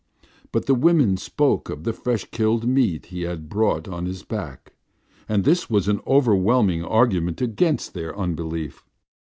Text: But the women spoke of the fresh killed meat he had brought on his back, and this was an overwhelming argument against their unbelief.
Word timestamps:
But 0.51 0.65
the 0.65 0.73
women 0.73 1.15
spoke 1.17 1.69
of 1.69 1.83
the 1.83 1.93
fresh 1.93 2.25
killed 2.31 2.65
meat 2.65 3.05
he 3.05 3.21
had 3.21 3.49
brought 3.49 3.87
on 3.87 4.07
his 4.07 4.23
back, 4.23 4.73
and 5.29 5.43
this 5.43 5.69
was 5.69 5.87
an 5.87 6.01
overwhelming 6.07 6.83
argument 6.83 7.39
against 7.39 7.93
their 7.93 8.17
unbelief. 8.17 8.83